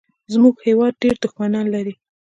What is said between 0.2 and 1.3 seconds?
زمونږ هېواد ډېر